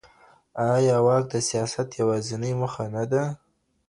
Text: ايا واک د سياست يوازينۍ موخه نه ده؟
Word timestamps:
ايا 0.73 0.97
واک 1.05 1.23
د 1.33 1.35
سياست 1.49 1.87
يوازينۍ 2.01 2.51
موخه 2.59 2.85
نه 2.95 3.03
ده؟ 3.11 3.23